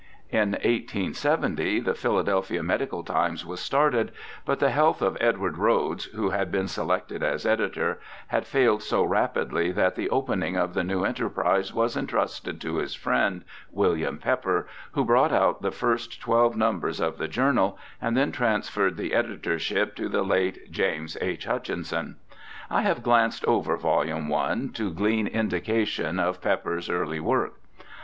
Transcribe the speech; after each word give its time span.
In 0.31 0.53
1870 0.53 1.79
The 1.81 1.93
Philadelphia 1.93 2.63
Medical 2.63 3.03
Times 3.03 3.45
was 3.45 3.59
started, 3.59 4.11
but 4.47 4.57
the 4.57 4.71
health 4.71 4.99
of 4.99 5.15
Edward 5.21 5.57
Rhoads, 5.59 6.05
who 6.13 6.31
had 6.31 6.51
been 6.51 6.67
selected 6.67 7.21
as 7.21 7.45
editor, 7.45 7.99
had 8.29 8.47
failed 8.47 8.81
so 8.81 9.03
rapidly 9.03 9.71
that 9.71 9.93
the 9.93 10.09
opening 10.09 10.55
2i6 10.55 10.55
BIOGRAPHICAL 10.55 10.63
ESSAYS 10.63 10.69
of 10.71 10.73
the 10.73 10.83
new 10.95 11.05
enterprise 11.05 11.73
was 11.75 11.95
entrusted 11.95 12.59
to 12.59 12.77
his 12.77 12.95
friend, 12.95 13.43
William 13.71 14.17
Pepper, 14.17 14.67
who 14.93 15.05
brought 15.05 15.31
out 15.31 15.61
the 15.61 15.69
first 15.69 16.19
twelve 16.19 16.57
numbers 16.57 16.99
of 16.99 17.19
the 17.19 17.27
journal, 17.27 17.77
and 18.01 18.17
then 18.17 18.31
transferred 18.31 18.97
the 18.97 19.13
editor 19.13 19.59
ship 19.59 19.95
to 19.95 20.09
the 20.09 20.23
late 20.23 20.71
James 20.71 21.15
H. 21.21 21.45
Hutchinson. 21.45 22.15
I 22.71 22.81
have 22.81 23.03
glanced 23.03 23.45
over 23.45 23.77
vol. 23.77 23.99
i, 24.09 24.69
to 24.73 24.89
glean 24.91 25.27
indications 25.27 26.19
of 26.19 26.41
Pepper's 26.41 26.89
early 26.89 27.19
work. 27.19 27.59